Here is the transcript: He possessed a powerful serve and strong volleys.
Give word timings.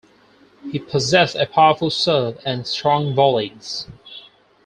He 0.71 0.79
possessed 0.79 1.35
a 1.35 1.45
powerful 1.45 1.91
serve 1.91 2.39
and 2.43 2.65
strong 2.65 3.13
volleys. 3.13 3.85